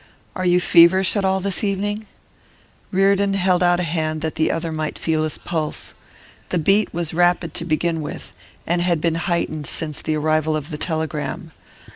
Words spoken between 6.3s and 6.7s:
The